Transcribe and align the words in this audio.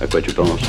À 0.00 0.06
quoi 0.06 0.20
tu 0.20 0.32
penses 0.32 0.60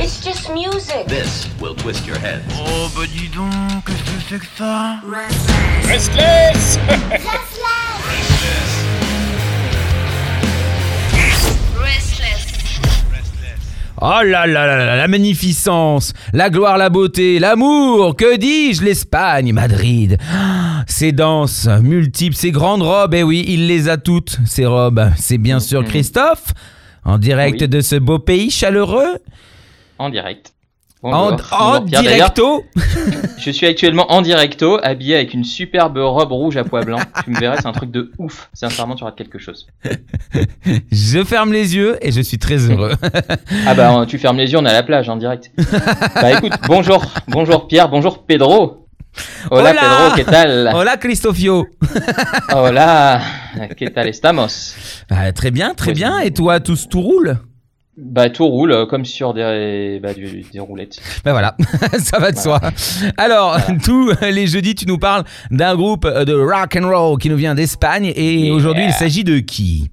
It's 0.00 0.22
just 0.24 0.50
music. 0.52 1.06
This 1.06 1.48
will 1.60 1.74
twist 1.74 2.06
your 2.06 2.16
head. 2.18 2.42
Oh 2.58 2.88
bah 2.96 3.02
dis 3.06 3.28
donc, 3.28 3.84
qu'est-ce 3.86 4.02
que 4.02 4.20
c'est 4.28 4.38
que 4.38 4.46
ça 4.56 4.96
Restless 5.88 6.78
Restless. 11.76 12.44
Oh 14.02 14.20
là 14.24 14.46
là 14.46 14.66
là 14.66 14.76
là, 14.84 14.96
la 14.96 15.08
magnificence, 15.08 16.12
la 16.32 16.50
gloire, 16.50 16.76
la 16.76 16.90
beauté, 16.90 17.38
l'amour, 17.38 18.16
que 18.16 18.36
dis-je, 18.36 18.82
l'Espagne, 18.82 19.52
Madrid. 19.52 20.18
Ah, 20.30 20.84
Ces 20.88 21.12
danses 21.12 21.68
multiples, 21.80 22.36
ces 22.36 22.50
grandes 22.50 22.82
robes, 22.82 23.14
eh 23.14 23.22
oui, 23.22 23.44
il 23.46 23.66
les 23.68 23.88
a 23.88 23.96
toutes, 23.96 24.38
ces 24.46 24.66
robes. 24.66 25.10
C'est 25.16 25.38
bien 25.38 25.60
sûr 25.60 25.84
Christophe, 25.84 26.52
en 27.04 27.18
direct 27.18 27.60
Oui. 27.60 27.68
de 27.68 27.80
ce 27.80 27.96
beau 27.96 28.18
pays 28.18 28.50
chaleureux, 28.50 29.18
En 29.98 30.08
direct. 30.10 30.52
en, 31.02 31.10
Bonjour. 31.10 31.46
en 31.52 31.66
Bonjour, 31.70 31.84
Pierre. 31.84 32.02
D'ailleurs, 32.02 32.30
directo. 32.32 32.64
Je 33.38 33.50
suis 33.50 33.66
actuellement 33.66 34.10
en 34.10 34.22
directo, 34.22 34.78
habillé 34.82 35.16
avec 35.16 35.34
une 35.34 35.44
superbe 35.44 35.98
robe 35.98 36.32
rouge 36.32 36.56
à 36.56 36.64
pois 36.64 36.82
blancs. 36.82 37.02
Tu 37.24 37.30
me 37.30 37.38
verrais, 37.38 37.56
c'est 37.60 37.66
un 37.66 37.72
truc 37.72 37.90
de 37.90 38.10
ouf. 38.18 38.48
Sincèrement, 38.54 38.94
tu 38.94 39.04
rates 39.04 39.16
quelque 39.16 39.38
chose. 39.38 39.66
Je 40.90 41.22
ferme 41.24 41.52
les 41.52 41.76
yeux 41.76 41.98
et 42.00 42.10
je 42.10 42.20
suis 42.22 42.38
très 42.38 42.56
heureux. 42.70 42.92
Ah 43.66 43.74
bah, 43.74 44.04
tu 44.08 44.18
fermes 44.18 44.38
les 44.38 44.50
yeux, 44.52 44.58
on 44.58 44.64
est 44.64 44.70
à 44.70 44.72
la 44.72 44.82
plage 44.82 45.08
en 45.10 45.16
direct. 45.16 45.50
Bah 46.14 46.32
écoute, 46.32 46.52
bonjour, 46.66 47.04
bonjour 47.28 47.66
Pierre, 47.68 47.88
bonjour 47.88 48.24
Pedro. 48.24 48.83
Hola, 49.50 49.70
Hola. 49.70 49.80
Pedro, 49.80 50.14
¿qué 50.16 50.24
tal? 50.24 50.70
Hola 50.74 50.96
Cristofio. 50.98 51.66
Hola, 52.54 53.20
¿qué 53.76 53.90
tal 53.90 54.08
estamos? 54.08 54.74
Ah, 55.10 55.32
très 55.32 55.50
bien, 55.50 55.74
très 55.74 55.92
bien. 55.92 56.18
Et 56.20 56.32
toi, 56.32 56.60
tout, 56.60 56.76
tout 56.90 57.00
roule? 57.00 57.38
Bah 57.96 58.28
tout 58.28 58.46
roule 58.48 58.72
euh, 58.72 58.86
comme 58.86 59.04
sur 59.04 59.34
des, 59.34 60.00
bah, 60.02 60.14
du- 60.14 60.44
des 60.52 60.58
roulettes. 60.58 60.98
Ben 61.24 61.30
voilà, 61.30 61.56
ça 61.98 62.18
va 62.18 62.32
de 62.32 62.38
soi. 62.38 62.60
Alors, 63.16 63.56
tous 63.84 64.12
les 64.20 64.48
jeudis, 64.48 64.74
tu 64.74 64.86
nous 64.86 64.98
parles 64.98 65.22
d'un 65.52 65.76
groupe 65.76 66.04
de 66.04 66.34
rock 66.34 66.76
and 66.76 66.88
roll 66.88 67.18
qui 67.18 67.30
nous 67.30 67.36
vient 67.36 67.54
d'Espagne. 67.54 68.12
Et 68.16 68.34
Yeah. 68.46 68.52
aujourd'hui, 68.54 68.84
il 68.86 68.92
s'agit 68.92 69.22
de 69.22 69.38
qui? 69.38 69.90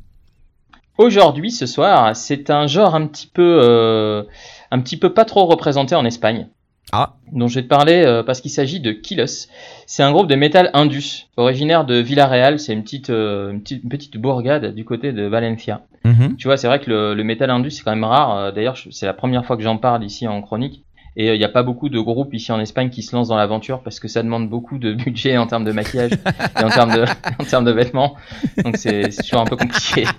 Aujourd'hui, 0.97 1.52
ce 1.52 1.67
soir, 1.67 2.16
c'est 2.16 2.49
un 2.49 2.66
genre 2.66 2.95
un 2.95 3.05
petit 3.05 3.27
peu, 3.31 3.59
euh, 3.61 4.23
un 4.72 4.80
petit 4.80 4.97
peu 4.97 5.14
pas 5.14 5.25
trop 5.25 5.45
représenté 5.45 5.94
en 5.94 6.03
Espagne. 6.05 6.47
Ah. 6.92 7.14
Dont 7.31 7.47
je 7.47 7.56
vais 7.56 7.64
te 7.64 7.67
parler 7.67 8.03
euh, 8.06 8.23
parce 8.23 8.42
qu'il 8.42 8.52
s'agit 8.52 8.81
de 8.81 8.92
Kilos. 8.92 9.47
C'est 9.86 10.03
un 10.03 10.11
groupe 10.11 10.28
de 10.28 10.36
métal 10.36 10.70
indus, 10.73 11.28
originaire 11.38 11.86
de 11.86 11.95
Villarreal. 11.95 12.59
C'est 12.59 12.73
une 12.73 12.83
petite, 12.83 13.09
euh, 13.09 13.52
une 13.52 13.61
petite, 13.61 13.83
une 13.83 13.89
petite 13.89 14.17
bourgade 14.17 14.75
du 14.75 14.83
côté 14.83 15.14
de 15.14 15.23
Valencia. 15.23 15.81
Mhm. 16.03 16.36
Tu 16.38 16.48
vois, 16.48 16.58
c'est 16.58 16.67
vrai 16.67 16.80
que 16.80 16.89
le, 16.89 17.14
le 17.14 17.23
métal 17.23 17.50
indus 17.50 17.72
c'est 17.72 17.83
quand 17.83 17.92
même 17.92 18.03
rare. 18.03 18.36
Euh, 18.36 18.52
D'ailleurs, 18.52 18.78
c'est 18.92 19.06
la 19.06 19.14
première 19.14 19.45
fois 19.45 19.56
que 19.56 19.64
j'en 19.64 19.78
parle 19.78 20.03
ici 20.03 20.28
en 20.28 20.42
chronique. 20.42 20.83
Et 21.17 21.33
il 21.33 21.38
n'y 21.38 21.44
a 21.44 21.50
pas 21.50 21.64
beaucoup 21.64 21.89
de 21.89 22.00
groupes 22.00 22.33
ici 22.33 22.53
en 22.53 22.59
Espagne 22.61 22.89
qui 22.89 23.03
se 23.03 23.14
lancent 23.14 23.28
dans 23.28 23.36
l'aventure 23.36 23.81
parce 23.83 24.00
que 24.00 24.08
ça 24.08 24.23
demande 24.23 24.50
beaucoup 24.50 24.78
de 24.78 24.94
budget 24.94 25.38
en 25.38 25.45
termes 25.45 25.66
de 25.66 25.72
maquillage 25.72 26.11
et 26.14 26.64
en 26.64 26.70
termes 26.70 26.94
de, 26.94 27.05
en 27.39 27.44
termes 27.44 27.66
de 27.66 27.72
vêtements. 27.72 28.16
Donc 28.64 28.78
c'est 28.78 29.09
toujours 29.09 29.42
un 29.42 29.45
peu 29.45 29.55
compliqué. 29.55 30.05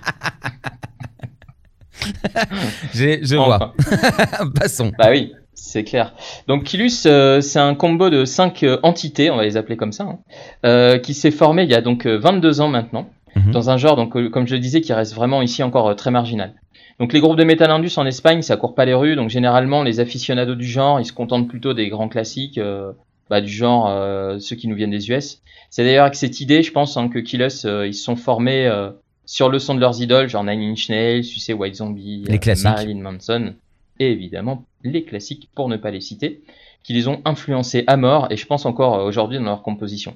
Je 2.93 3.35
vois. 3.35 3.73
Passons. 4.55 4.91
Bah 4.97 5.07
oui, 5.09 5.33
c'est 5.73 5.83
clair. 5.83 6.13
Donc 6.47 6.63
Kilus, 6.63 7.03
euh, 7.05 7.41
c'est 7.41 7.59
un 7.59 7.75
combo 7.75 8.09
de 8.09 8.25
cinq 8.25 8.63
euh, 8.63 8.77
entités, 8.83 9.29
on 9.29 9.35
va 9.35 9.43
les 9.43 9.57
appeler 9.57 9.75
comme 9.77 9.91
ça, 9.91 10.03
hein, 10.05 10.19
euh, 10.65 10.97
qui 10.97 11.13
s'est 11.13 11.31
formé 11.31 11.63
il 11.63 11.69
y 11.69 11.75
a 11.75 11.81
donc 11.81 12.05
euh, 12.07 12.17
22 12.17 12.61
ans 12.61 12.69
maintenant, 12.69 13.07
Mhm. 13.35 13.51
dans 13.51 13.71
un 13.71 13.77
genre, 13.77 13.95
donc 13.95 14.15
euh, 14.15 14.29
comme 14.29 14.45
je 14.47 14.53
le 14.53 14.59
disais, 14.59 14.79
qui 14.81 14.93
reste 14.93 15.15
vraiment 15.15 15.41
ici 15.41 15.63
encore 15.63 15.87
euh, 15.89 15.93
très 15.95 16.11
marginal. 16.11 16.53
Donc 16.99 17.11
les 17.13 17.19
groupes 17.19 17.35
de 17.37 17.43
metal 17.43 17.71
indus 17.71 17.97
en 17.97 18.05
Espagne, 18.05 18.43
ça 18.43 18.57
court 18.57 18.75
pas 18.75 18.85
les 18.85 18.93
rues, 18.93 19.15
donc 19.15 19.29
généralement 19.31 19.81
les 19.81 19.99
aficionados 19.99 20.53
du 20.53 20.67
genre, 20.67 20.99
ils 20.99 21.05
se 21.05 21.13
contentent 21.13 21.47
plutôt 21.47 21.73
des 21.73 21.89
grands 21.89 22.07
classiques, 22.09 22.59
euh, 22.59 22.91
bah, 23.31 23.41
du 23.41 23.51
genre 23.51 23.87
euh, 23.89 24.37
ceux 24.37 24.55
qui 24.55 24.67
nous 24.67 24.75
viennent 24.75 24.91
des 24.91 25.09
US. 25.09 25.41
C'est 25.71 25.83
d'ailleurs 25.83 26.03
avec 26.03 26.13
cette 26.13 26.39
idée, 26.41 26.61
je 26.61 26.71
pense, 26.71 26.95
hein, 26.95 27.09
que 27.09 27.17
Killus, 27.17 27.65
euh, 27.65 27.87
ils 27.87 27.95
se 27.95 28.03
sont 28.03 28.15
formés 28.15 28.67
euh, 28.67 28.91
sur 29.25 29.49
le 29.49 29.57
son 29.57 29.73
de 29.73 29.79
leurs 29.79 29.99
idoles, 29.99 30.29
genre 30.29 30.43
Nine 30.43 30.61
Inch 30.61 30.87
Nails, 30.89 31.23
tu 31.23 31.39
sais, 31.39 31.53
White 31.53 31.75
Zombie, 31.77 32.25
Les 32.27 32.37
classiques. 32.37 32.65
Marilyn 32.65 33.01
Manson, 33.01 33.53
et 33.99 34.11
évidemment 34.11 34.65
les 34.83 35.03
classiques, 35.03 35.49
pour 35.55 35.69
ne 35.69 35.77
pas 35.77 35.91
les 35.91 36.01
citer, 36.01 36.41
qui 36.83 36.93
les 36.93 37.07
ont 37.07 37.21
influencés 37.25 37.83
à 37.87 37.97
mort, 37.97 38.27
et 38.29 38.37
je 38.37 38.45
pense 38.45 38.65
encore 38.65 38.95
euh, 38.95 39.05
aujourd'hui 39.05 39.37
dans 39.37 39.45
leur 39.45 39.63
composition. 39.63 40.15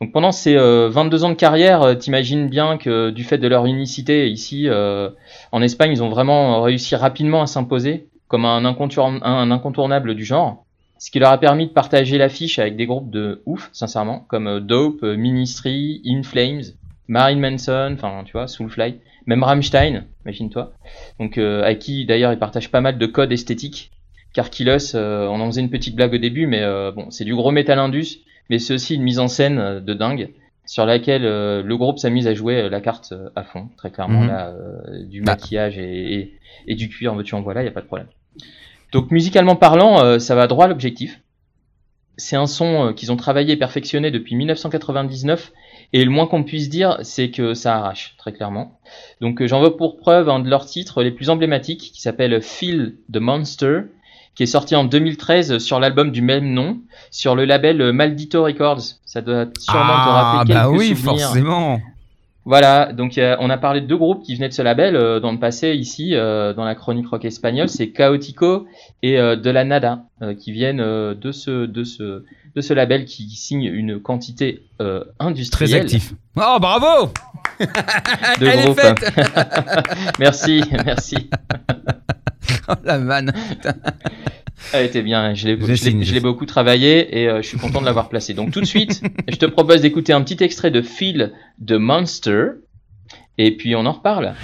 Donc 0.00 0.12
pendant 0.12 0.32
ces 0.32 0.56
euh, 0.56 0.88
22 0.90 1.24
ans 1.24 1.28
de 1.28 1.34
carrière, 1.34 1.82
euh, 1.82 1.94
t'imagines 1.94 2.48
bien 2.48 2.78
que 2.78 3.10
du 3.10 3.22
fait 3.22 3.38
de 3.38 3.46
leur 3.46 3.64
unicité 3.66 4.28
ici, 4.28 4.68
euh, 4.68 5.10
en 5.52 5.62
Espagne, 5.62 5.92
ils 5.92 6.02
ont 6.02 6.08
vraiment 6.08 6.62
réussi 6.62 6.96
rapidement 6.96 7.42
à 7.42 7.46
s'imposer 7.46 8.08
comme 8.26 8.44
un, 8.44 8.64
un 8.64 9.50
incontournable 9.50 10.14
du 10.14 10.24
genre, 10.24 10.64
ce 10.98 11.10
qui 11.10 11.20
leur 11.20 11.30
a 11.30 11.38
permis 11.38 11.68
de 11.68 11.72
partager 11.72 12.18
l'affiche 12.18 12.58
avec 12.58 12.76
des 12.76 12.86
groupes 12.86 13.10
de 13.10 13.42
ouf, 13.46 13.68
sincèrement, 13.72 14.24
comme 14.28 14.60
Dope, 14.60 15.02
Ministry, 15.02 16.02
In 16.04 16.22
Flames, 16.24 16.62
Marilyn 17.06 17.50
Manson, 17.50 17.92
enfin 17.94 18.22
tu 18.24 18.32
vois, 18.32 18.48
Soulfly, 18.48 18.96
même 19.26 19.42
Rammstein, 19.42 20.04
imagine-toi. 20.24 20.72
Donc 21.20 21.38
euh, 21.38 21.62
avec 21.62 21.78
qui 21.80 22.04
d'ailleurs 22.06 22.32
ils 22.32 22.38
partagent 22.38 22.70
pas 22.70 22.80
mal 22.80 22.98
de 22.98 23.06
codes 23.06 23.32
esthétiques. 23.32 23.90
Car 24.32 24.50
Kilos, 24.50 24.94
euh, 24.96 25.26
on 25.28 25.40
en 25.40 25.46
faisait 25.46 25.60
une 25.60 25.70
petite 25.70 25.94
blague 25.94 26.14
au 26.14 26.18
début, 26.18 26.46
mais 26.48 26.60
euh, 26.62 26.90
bon, 26.90 27.08
c'est 27.10 27.24
du 27.24 27.34
gros 27.36 27.52
métal 27.52 27.78
indus, 27.78 28.18
mais 28.50 28.58
c'est 28.58 28.74
aussi 28.74 28.96
une 28.96 29.02
mise 29.02 29.20
en 29.20 29.28
scène 29.28 29.58
euh, 29.58 29.80
de 29.80 29.94
dingue 29.94 30.30
sur 30.66 30.86
laquelle 30.86 31.24
euh, 31.24 31.62
le 31.62 31.76
groupe 31.76 31.98
s'amuse 31.98 32.26
à 32.26 32.34
jouer 32.34 32.62
euh, 32.62 32.68
la 32.68 32.80
carte 32.80 33.12
euh, 33.12 33.28
à 33.36 33.44
fond, 33.44 33.68
très 33.76 33.90
clairement 33.90 34.22
Mhm. 34.22 34.26
là, 34.28 34.48
euh, 34.48 35.04
du 35.04 35.20
Bah. 35.20 35.32
maquillage 35.32 35.78
et, 35.78 36.14
et, 36.14 36.34
et 36.66 36.74
du 36.74 36.88
cuir, 36.88 37.12
en 37.12 37.16
veux-tu 37.16 37.34
en 37.36 37.42
voilà, 37.42 37.62
y 37.62 37.68
a 37.68 37.70
pas 37.70 37.80
de 37.82 37.86
problème. 37.86 38.08
Donc 38.92 39.10
musicalement 39.12 39.54
parlant, 39.56 40.02
euh, 40.02 40.18
ça 40.18 40.34
va 40.34 40.46
droit 40.48 40.64
à 40.64 40.68
l'objectif. 40.68 41.20
C'est 42.16 42.36
un 42.36 42.46
son 42.46 42.88
euh, 42.88 42.92
qu'ils 42.92 43.12
ont 43.12 43.16
travaillé 43.16 43.52
et 43.54 43.56
perfectionné 43.56 44.10
depuis 44.10 44.34
1999 44.36 45.52
et 45.94 46.04
le 46.04 46.10
moins 46.10 46.26
qu'on 46.26 46.42
puisse 46.42 46.68
dire, 46.68 46.98
c'est 47.02 47.30
que 47.30 47.54
ça 47.54 47.76
arrache, 47.76 48.16
très 48.18 48.32
clairement. 48.32 48.78
Donc 49.20 49.40
euh, 49.40 49.46
j'en 49.46 49.62
veux 49.62 49.76
pour 49.76 49.96
preuve 49.96 50.28
un 50.28 50.40
de 50.40 50.50
leurs 50.50 50.66
titres 50.66 51.02
les 51.02 51.12
plus 51.12 51.30
emblématiques 51.30 51.92
qui 51.94 52.02
s'appelle 52.02 52.42
Feel 52.42 52.96
the 53.12 53.18
Monster, 53.18 53.82
qui 54.34 54.42
est 54.42 54.46
sorti 54.46 54.74
en 54.74 54.84
2013 54.84 55.58
sur 55.58 55.78
l'album 55.78 56.10
du 56.10 56.20
même 56.20 56.52
nom, 56.52 56.78
sur 57.12 57.36
le 57.36 57.44
label 57.44 57.92
Maldito 57.92 58.42
Records. 58.42 58.82
Ça 59.06 59.20
doit 59.22 59.46
sûrement 59.58 59.80
te 59.84 60.08
Ah, 60.08 60.32
rappeler 60.38 60.54
bah 60.54 60.66
quelques 60.68 60.78
oui, 60.80 60.96
souvenirs. 60.96 61.26
forcément. 61.26 61.80
Voilà, 62.46 62.92
donc 62.92 63.16
euh, 63.16 63.36
on 63.40 63.48
a 63.48 63.56
parlé 63.56 63.80
de 63.80 63.86
deux 63.86 63.96
groupes 63.96 64.22
qui 64.22 64.34
venaient 64.34 64.50
de 64.50 64.52
ce 64.54 64.60
label 64.60 64.96
euh, 64.96 65.18
dans 65.18 65.32
le 65.32 65.38
passé 65.38 65.74
ici, 65.74 66.10
euh, 66.14 66.52
dans 66.52 66.64
la 66.64 66.74
chronique 66.74 67.06
rock 67.08 67.24
espagnole, 67.24 67.70
c'est 67.70 67.88
Chaotico 67.90 68.66
et 69.02 69.16
De 69.16 69.50
La 69.50 69.64
Nada, 69.64 70.04
qui 70.38 70.52
viennent 70.52 70.78
de 71.14 71.32
ce 71.32 71.64
de 71.66 71.84
ce 71.84 72.24
de 72.54 72.60
ce 72.60 72.72
label 72.74 73.04
qui 73.04 73.28
signe 73.30 73.64
une 73.64 74.00
quantité 74.00 74.62
euh, 74.80 75.04
Très 75.18 75.26
industrielle 75.26 75.82
actif. 75.82 76.14
Oh, 76.36 76.56
bravo 76.60 77.12
de 77.60 78.46
Elle 78.46 78.68
est 78.70 78.74
faite 78.74 79.12
merci, 80.18 80.62
merci. 80.84 81.16
Oh, 82.68 82.72
la 82.84 82.98
vanne. 82.98 83.32
Elle 84.72 84.86
était 84.86 85.02
bien, 85.02 85.34
je 85.34 85.48
l'ai 85.48 85.76
Je 85.76 86.14
l'ai- 86.14 86.20
beaucoup 86.20 86.46
travaillé 86.46 87.20
et 87.20 87.28
euh, 87.28 87.42
je 87.42 87.48
suis 87.48 87.58
content 87.58 87.80
de 87.80 87.86
l'avoir 87.86 88.08
placé. 88.08 88.32
Donc 88.32 88.52
tout 88.52 88.60
de 88.60 88.66
suite, 88.66 89.02
je 89.28 89.36
te 89.36 89.46
propose 89.46 89.80
d'écouter 89.82 90.12
un 90.12 90.22
petit 90.22 90.42
extrait 90.42 90.70
de 90.70 90.80
Feel 90.80 91.32
de 91.58 91.76
Monster 91.76 92.46
et 93.38 93.56
puis 93.56 93.74
on 93.76 93.84
en 93.86 93.92
reparle. 93.92 94.34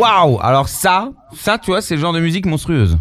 Waouh 0.00 0.38
Alors 0.40 0.68
ça, 0.68 1.10
ça, 1.34 1.58
tu 1.58 1.70
vois, 1.70 1.82
c'est 1.82 1.94
le 1.94 2.00
genre 2.00 2.12
de 2.12 2.20
musique 2.20 2.46
monstrueuse. 2.46 2.98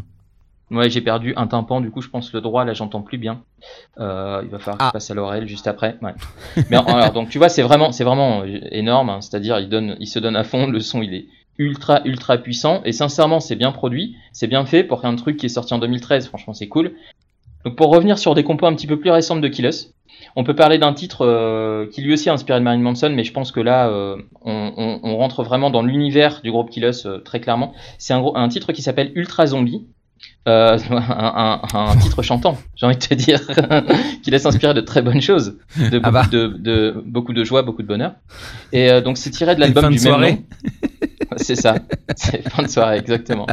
Ouais, 0.71 0.89
j'ai 0.89 1.01
perdu 1.01 1.33
un 1.35 1.47
tympan, 1.47 1.81
du 1.81 1.89
coup 1.89 2.01
je 2.01 2.09
pense 2.09 2.31
le 2.31 2.41
droit 2.41 2.63
là 2.63 2.73
j'entends 2.73 3.01
plus 3.01 3.17
bien. 3.17 3.41
Euh, 3.99 4.41
il 4.43 4.49
va 4.49 4.59
falloir 4.59 4.77
que 4.77 4.83
Ah. 4.83 4.87
je 4.89 4.93
passe 4.93 5.09
à 5.09 5.15
l'oreille 5.15 5.47
juste 5.47 5.65
après. 5.65 5.97
Ouais. 6.03 6.13
Mais 6.69 6.77
alors 6.77 7.11
donc 7.11 7.29
tu 7.29 7.39
vois 7.39 7.49
c'est 7.49 7.63
vraiment 7.63 7.91
c'est 7.91 8.03
vraiment 8.03 8.41
euh, 8.43 8.59
énorme, 8.69 9.09
hein. 9.09 9.19
c'est-à-dire 9.21 9.59
il 9.59 9.67
donne 9.67 9.95
il 9.99 10.05
se 10.05 10.19
donne 10.19 10.35
à 10.35 10.43
fond, 10.43 10.67
le 10.67 10.79
son 10.79 11.01
il 11.01 11.15
est 11.15 11.25
ultra 11.57 12.01
ultra 12.05 12.37
puissant 12.37 12.81
et 12.85 12.91
sincèrement 12.91 13.39
c'est 13.39 13.55
bien 13.55 13.71
produit, 13.71 14.15
c'est 14.31 14.45
bien 14.45 14.63
fait 14.67 14.83
pour 14.83 15.03
un 15.05 15.15
truc 15.15 15.37
qui 15.37 15.47
est 15.47 15.49
sorti 15.49 15.73
en 15.73 15.79
2013, 15.79 16.27
franchement 16.27 16.53
c'est 16.53 16.67
cool. 16.67 16.91
Donc 17.65 17.75
pour 17.75 17.89
revenir 17.89 18.17
sur 18.17 18.35
des 18.35 18.43
compos 18.43 18.65
un 18.65 18.73
petit 18.73 18.87
peu 18.87 18.99
plus 18.99 19.11
récentes 19.11 19.41
de 19.41 19.47
Killus, 19.47 19.93
on 20.35 20.43
peut 20.43 20.55
parler 20.55 20.77
d'un 20.77 20.93
titre 20.93 21.25
euh, 21.25 21.87
qui 21.87 22.01
lui 22.01 22.13
aussi 22.13 22.29
a 22.29 22.33
inspiré 22.33 22.59
de 22.59 22.63
Manson, 22.63 23.09
mais 23.09 23.23
je 23.23 23.33
pense 23.33 23.51
que 23.51 23.59
là 23.59 23.89
euh, 23.89 24.17
on, 24.43 25.17
rentre 25.17 25.43
vraiment 25.43 25.69
dans 25.69 25.81
l'univers 25.81 26.41
du 26.41 26.51
groupe 26.51 26.69
Killus 26.69 27.05
euh, 27.05 27.19
très 27.19 27.39
clairement. 27.39 27.73
C'est 27.97 28.13
un 28.13 28.47
titre 28.47 28.71
qui 28.71 28.81
s'appelle 28.81 29.11
Ultra 29.15 29.47
Zombie 29.47 29.87
Euh, 30.47 30.77
un, 30.89 31.61
un- 31.73 31.91
un 31.91 31.95
titre 31.97 32.21
chantant, 32.21 32.57
j'ai 32.75 32.85
envie 32.85 32.95
de 32.97 33.01
te 33.01 33.13
dire, 33.13 33.39
qui 34.23 34.31
laisse 34.31 34.45
inspirer 34.45 34.73
de 34.73 34.81
très 34.81 35.01
bonnes 35.01 35.21
choses, 35.21 35.57
de 35.77 35.99
beaucoup, 35.99 36.01
Ah 36.03 36.11
bah. 36.11 36.25
de, 36.31 36.47
de- 36.57 37.03
beaucoup 37.05 37.33
de 37.33 37.43
joie, 37.43 37.61
beaucoup 37.61 37.81
de 37.83 37.87
bonheur. 37.87 38.13
Et 38.71 38.89
euh, 38.89 39.01
donc 39.01 39.17
c'est 39.17 39.29
tiré 39.29 39.55
de 39.55 39.59
l'album 39.59 39.89
du 39.91 39.99
même 40.01 40.21
nom. 40.21 40.37
C'est 41.37 41.55
ça, 41.55 41.75
c'est 42.15 42.41
fin 42.49 42.63
de 42.63 42.67
soirée, 42.67 42.97
exactement. 42.97 43.45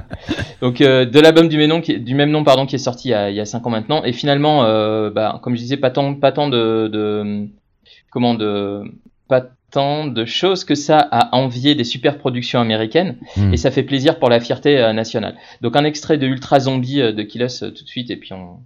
Donc 0.63 0.81
euh, 0.81 1.05
de 1.05 1.21
l'album 1.21 1.47
du 1.47 1.59
même 1.59 1.69
nom, 1.69 1.81
qui 1.83 1.93
est, 1.93 1.99
du 1.99 2.15
même 2.15 2.31
nom 2.31 2.43
pardon, 2.43 2.65
qui 2.65 2.75
est 2.75 2.79
sorti 2.79 3.09
il 3.09 3.11
y 3.11 3.15
a, 3.15 3.29
il 3.31 3.37
y 3.37 3.41
a 3.41 3.45
5 3.45 3.65
ans 3.67 3.71
maintenant. 3.71 4.03
Et 4.03 4.13
finalement, 4.15 4.63
bah, 5.11 5.39
comme 5.43 5.55
je 5.55 5.61
disais, 5.61 5.77
pas 5.77 5.91
tant, 5.91 6.15
pas 6.15 6.33
tant 6.33 6.49
de, 6.49 6.89
de 6.89 7.47
comment 8.11 8.33
de 8.35 8.81
pas 9.29 9.45
tant 9.77 10.07
de 10.07 10.25
choses 10.25 10.65
que 10.65 10.75
ça 10.75 10.99
à 10.99 11.37
envier 11.37 11.75
des 11.75 11.85
super 11.85 12.17
productions 12.17 12.61
américaines 12.61 13.17
Hmm. 13.37 13.53
et 13.53 13.59
ça 13.59 13.71
fait 13.71 13.83
plaisir 13.83 14.19
pour 14.19 14.31
la 14.31 14.41
fierté 14.41 14.79
euh, 14.79 14.95
nationale. 14.95 15.37
Donc 15.61 15.77
un 15.77 15.85
extrait 15.85 16.17
de 16.17 16.27
Ultra 16.27 16.61
Zombie 16.61 17.03
euh, 17.03 17.13
de 17.13 17.23
Killos 17.23 17.63
euh, 17.63 17.71
tout 17.71 17.85
de 17.85 17.89
suite 17.89 18.11
et 18.11 18.17
puis 18.17 18.33
on, 18.33 18.61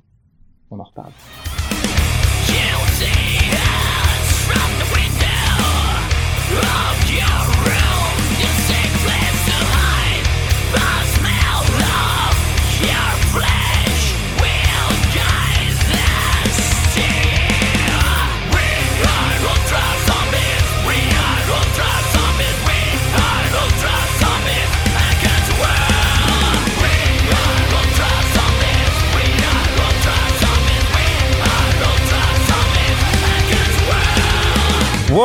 on 0.71 0.79
en 0.79 0.85
reparle. 0.85 1.11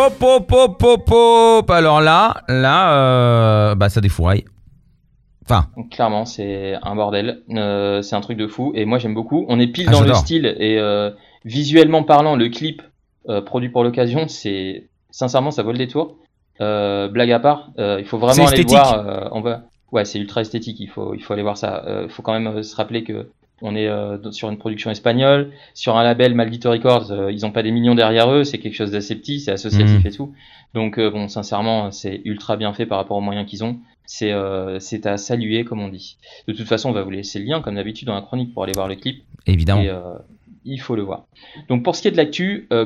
Hop, 0.05 0.21
hop, 0.21 0.51
hop, 0.51 0.83
hop, 0.83 1.11
hop. 1.11 1.71
Alors 1.71 1.99
là, 1.99 2.43
là, 2.47 2.93
euh, 2.93 3.73
bah 3.73 3.89
ça 3.89 4.01
défouraille. 4.01 4.45
Enfin, 5.43 5.65
clairement 5.89 6.25
c'est 6.25 6.75
un 6.83 6.95
bordel, 6.95 7.41
Euh, 7.49 8.03
c'est 8.03 8.15
un 8.15 8.21
truc 8.21 8.37
de 8.37 8.45
fou 8.45 8.71
et 8.75 8.85
moi 8.85 8.99
j'aime 8.99 9.15
beaucoup. 9.15 9.45
On 9.49 9.59
est 9.59 9.65
pile 9.65 9.85
Ah, 9.87 9.93
dans 9.93 10.01
le 10.01 10.13
style 10.13 10.45
et 10.59 10.77
euh, 10.77 11.09
visuellement 11.43 12.03
parlant 12.03 12.35
le 12.35 12.49
clip 12.49 12.83
produit 13.47 13.69
pour 13.69 13.83
l'occasion 13.83 14.27
c'est 14.27 14.89
sincèrement 15.09 15.49
ça 15.49 15.63
vaut 15.63 15.71
le 15.71 15.79
détour. 15.79 16.17
Blague 16.59 17.31
à 17.31 17.39
part, 17.39 17.71
il 17.79 18.05
faut 18.05 18.19
vraiment 18.19 18.45
aller 18.45 18.61
le 18.61 18.69
voir. 18.69 19.29
on 19.31 19.41
va, 19.41 19.63
ouais 19.91 20.05
c'est 20.05 20.19
ultra 20.19 20.41
esthétique, 20.41 20.79
il 20.79 20.87
faut 20.89 21.15
il 21.15 21.23
faut 21.23 21.33
aller 21.33 21.41
voir 21.41 21.57
ça. 21.57 21.83
Il 22.03 22.09
faut 22.09 22.21
quand 22.21 22.39
même 22.39 22.61
se 22.61 22.75
rappeler 22.75 23.03
que 23.03 23.31
on 23.61 23.75
est 23.75 23.87
euh, 23.87 24.17
sur 24.31 24.49
une 24.49 24.57
production 24.57 24.91
espagnole, 24.91 25.51
sur 25.73 25.95
un 25.97 26.03
label 26.03 26.33
Maldito 26.35 26.69
Records, 26.71 27.11
euh, 27.11 27.31
ils 27.31 27.45
ont 27.45 27.51
pas 27.51 27.63
des 27.63 27.71
millions 27.71 27.95
derrière 27.95 28.29
eux, 28.31 28.43
c'est 28.43 28.57
quelque 28.57 28.73
chose 28.75 28.91
d'assez 28.91 29.15
petit, 29.15 29.39
c'est 29.39 29.51
associatif 29.51 29.99
Mhm. 30.01 30.07
et 30.07 30.11
tout. 30.11 30.33
Donc 30.73 30.97
euh, 30.99 31.09
bon, 31.09 31.27
sincèrement, 31.29 31.91
c'est 31.91 32.21
ultra 32.25 32.57
bien 32.57 32.73
fait 32.73 32.85
par 32.85 32.97
rapport 32.97 33.17
aux 33.17 33.21
moyens 33.21 33.47
qu'ils 33.49 33.63
ont. 33.63 33.77
C'est 34.05 34.31
euh, 34.33 34.79
c'est 34.79 35.05
à 35.07 35.17
saluer, 35.17 35.63
comme 35.63 35.81
on 35.81 35.87
dit. 35.87 36.17
De 36.47 36.53
toute 36.53 36.67
façon, 36.67 36.89
on 36.89 36.93
va 36.93 37.01
vous 37.03 37.09
laisser 37.11 37.39
le 37.39 37.45
lien, 37.45 37.61
comme 37.61 37.75
d'habitude, 37.75 38.07
dans 38.07 38.13
la 38.15 38.21
chronique 38.21 38.53
pour 38.53 38.63
aller 38.63 38.73
voir 38.73 38.87
le 38.87 38.95
clip. 38.95 39.23
évidemment. 39.47 39.81
Et 39.81 39.89
euh, 39.89 40.01
il 40.67 40.81
faut 40.81 40.95
le 40.95 41.03
voir. 41.03 41.25
Donc 41.69 41.83
pour 41.83 41.95
ce 41.95 42.01
qui 42.01 42.07
est 42.07 42.11
de 42.11 42.17
l'actu, 42.17 42.67
euh, 42.73 42.85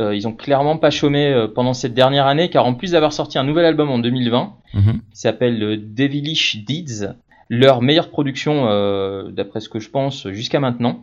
euh, 0.00 0.14
ils 0.14 0.28
ont 0.28 0.32
clairement 0.34 0.76
pas 0.76 0.90
chômé 0.90 1.26
euh, 1.32 1.48
pendant 1.48 1.72
cette 1.72 1.94
dernière 1.94 2.26
année, 2.26 2.48
car 2.50 2.66
en 2.66 2.74
plus 2.74 2.92
d'avoir 2.92 3.12
sorti 3.12 3.38
un 3.38 3.44
nouvel 3.44 3.64
album 3.64 3.90
en 3.90 3.98
2020, 3.98 4.52
Mhm. 4.74 4.92
qui 5.12 5.20
s'appelle 5.20 5.94
Devilish 5.94 6.62
Deeds, 6.64 7.14
leur 7.52 7.82
meilleure 7.82 8.08
production, 8.10 8.68
euh, 8.68 9.30
d'après 9.30 9.60
ce 9.60 9.68
que 9.68 9.80
je 9.80 9.90
pense, 9.90 10.28
jusqu'à 10.28 10.60
maintenant. 10.60 11.00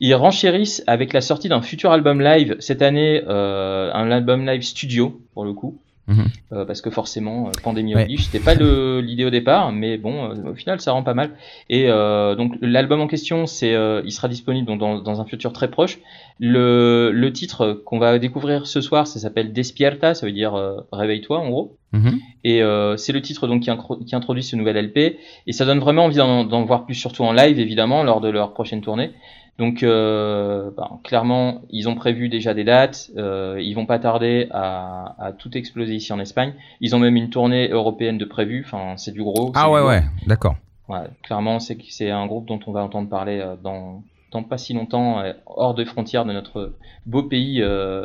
Ils 0.00 0.14
renchérissent 0.14 0.82
avec 0.86 1.12
la 1.12 1.20
sortie 1.20 1.48
d'un 1.50 1.60
futur 1.62 1.92
album 1.92 2.20
live 2.22 2.56
cette 2.58 2.80
année, 2.82 3.22
euh, 3.28 3.90
un 3.92 4.10
album 4.10 4.46
live 4.46 4.62
studio, 4.62 5.20
pour 5.34 5.44
le 5.44 5.52
coup. 5.52 5.78
Mhm. 6.06 6.24
Euh, 6.52 6.64
parce 6.64 6.80
que 6.80 6.90
forcément, 6.90 7.48
euh, 7.48 7.50
pandémie 7.62 7.94
Ouais. 7.94 8.02
oblige, 8.04 8.24
c'était 8.24 8.42
pas 8.42 8.54
l'idée 8.54 9.24
au 9.24 9.30
départ, 9.30 9.70
mais 9.70 9.96
bon, 9.98 10.30
euh, 10.30 10.50
au 10.50 10.54
final, 10.54 10.80
ça 10.80 10.90
rend 10.90 11.04
pas 11.04 11.14
mal. 11.14 11.32
Et 11.68 11.84
euh, 11.88 12.34
donc 12.34 12.54
l'album 12.62 13.00
en 13.02 13.06
question, 13.06 13.46
c'est, 13.46 13.74
euh, 13.74 14.02
il 14.04 14.10
sera 14.10 14.26
disponible 14.26 14.66
donc, 14.66 14.80
dans, 14.80 14.98
dans 15.00 15.20
un 15.20 15.24
futur 15.24 15.52
très 15.52 15.68
proche. 15.70 15.98
Le, 16.40 17.10
le 17.12 17.32
titre 17.32 17.82
qu'on 17.84 17.98
va 18.00 18.18
découvrir 18.18 18.66
ce 18.66 18.80
soir, 18.80 19.06
ça 19.06 19.20
s'appelle 19.20 19.52
Despierta, 19.52 20.14
ça 20.14 20.26
veut 20.26 20.32
dire 20.32 20.54
euh, 20.54 20.78
réveille-toi 20.90 21.38
en 21.38 21.48
gros. 21.50 21.76
Mhm. 21.92 22.20
Et 22.44 22.62
euh, 22.62 22.96
c'est 22.96 23.12
le 23.12 23.20
titre 23.20 23.46
donc 23.48 23.62
qui, 23.62 24.14
introduit 24.14 24.42
ce 24.42 24.56
nouvel 24.56 24.76
LP 24.76 25.18
et 25.46 25.52
ça 25.52 25.64
donne 25.64 25.80
vraiment 25.80 26.04
envie 26.04 26.16
d'en 26.16 26.64
voir 26.64 26.86
plus, 26.86 26.94
surtout 26.94 27.24
en 27.24 27.32
live 27.32 27.58
évidemment 27.58 28.02
lors 28.02 28.20
de 28.20 28.28
leur 28.28 28.52
prochaine 28.52 28.80
tournée. 28.80 29.10
Donc 29.58 29.82
euh, 29.82 30.70
ben, 30.74 31.00
clairement, 31.04 31.62
ils 31.68 31.88
ont 31.88 31.94
prévu 31.94 32.28
déjà 32.28 32.54
des 32.54 32.64
dates. 32.64 33.10
Euh, 33.16 33.60
ils 33.60 33.74
vont 33.74 33.86
pas 33.86 33.98
tarder 33.98 34.48
à, 34.52 35.16
à 35.18 35.32
tout 35.32 35.56
exploser 35.58 35.94
ici 35.94 36.12
en 36.12 36.20
Espagne. 36.20 36.54
Ils 36.80 36.94
ont 36.96 36.98
même 36.98 37.16
une 37.16 37.28
tournée 37.28 37.68
européenne 37.68 38.16
de 38.16 38.24
prévu. 38.24 38.62
Enfin, 38.64 38.94
c'est 38.96 39.12
du 39.12 39.22
gros. 39.22 39.52
Ah 39.54 39.70
ouais, 39.70 39.82
ouais, 39.82 40.02
d'accord. 40.26 40.56
Ouais, 40.88 41.04
clairement, 41.22 41.58
c'est 41.60 42.10
un 42.10 42.26
groupe 42.26 42.46
dont 42.46 42.58
on 42.66 42.72
va 42.72 42.82
entendre 42.82 43.08
parler 43.08 43.38
euh, 43.38 43.54
dans, 43.62 44.02
dans 44.32 44.42
pas 44.42 44.56
si 44.58 44.72
longtemps, 44.72 45.22
hors 45.46 45.74
des 45.74 45.84
frontières 45.84 46.24
de 46.24 46.32
notre 46.32 46.72
beau 47.04 47.24
pays 47.24 47.62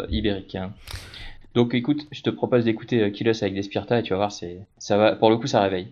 ibérique. 0.10 0.56
hein. 0.56 0.72
Donc 1.56 1.74
écoute, 1.74 2.06
je 2.12 2.22
te 2.22 2.30
propose 2.30 2.66
d'écouter 2.66 3.02
euh, 3.02 3.10
Killers 3.10 3.31
avec 3.42 3.54
Despierta 3.56 4.00
et 4.00 4.04
tu 4.04 4.12
vas 4.12 4.18
voir, 4.18 4.31
c'est 4.31 4.57
ça 4.78 4.98
va 4.98 5.16
pour 5.16 5.30
le 5.30 5.38
coup 5.38 5.48
ça 5.48 5.62
réveille. 5.62 5.88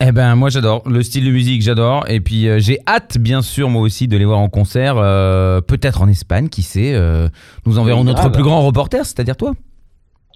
Eh 0.00 0.12
ben 0.12 0.34
moi 0.34 0.48
j'adore 0.48 0.82
le 0.88 1.02
style 1.02 1.24
de 1.26 1.30
musique 1.30 1.60
j'adore 1.62 2.04
et 2.08 2.18
puis 2.20 2.48
euh, 2.48 2.58
j'ai 2.58 2.78
hâte 2.86 3.18
bien 3.18 3.42
sûr 3.42 3.68
moi 3.68 3.82
aussi 3.82 4.08
de 4.08 4.16
les 4.16 4.24
voir 4.24 4.38
en 4.38 4.48
concert 4.48 4.96
euh, 4.96 5.60
peut-être 5.60 6.00
en 6.02 6.08
Espagne 6.08 6.48
qui 6.48 6.62
sait 6.62 6.94
euh, 6.94 7.28
nous 7.66 7.78
enverrons 7.78 8.00
Oui, 8.00 8.06
notre 8.06 8.22
grave. 8.22 8.32
plus 8.32 8.42
grand 8.42 8.66
reporter 8.66 9.04
c'est-à-dire 9.04 9.36
toi 9.36 9.52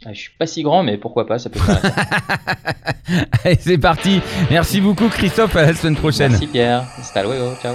Ah, 0.05 0.13
je 0.13 0.21
suis 0.21 0.31
pas 0.39 0.47
si 0.47 0.63
grand, 0.63 0.83
mais 0.83 0.99
pourquoi 0.99 1.27
pas, 1.27 1.39
ça 1.39 1.49
peut 1.51 1.59
faire. 1.61 1.81
allez 3.45 3.57
c'est 3.59 3.79
parti 3.79 4.21
merci 4.51 4.81
beaucoup 4.83 5.09
Christophe 5.09 5.57
à 5.57 5.63
la 5.63 5.75
semaine 5.75 5.97
prochaine 5.97 6.33
Merci 6.33 6.47
Pierre, 6.47 6.85
hasta 6.99 7.23
luego, 7.23 7.55
ciao. 7.63 7.75